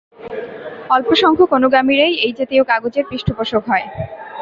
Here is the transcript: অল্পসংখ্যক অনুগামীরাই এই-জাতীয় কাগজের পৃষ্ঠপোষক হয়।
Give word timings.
অল্পসংখ্যক 0.89 1.49
অনুগামীরাই 1.57 2.13
এই-জাতীয় 2.25 2.63
কাগজের 2.71 3.05
পৃষ্ঠপোষক 3.09 3.63
হয়। 3.67 3.85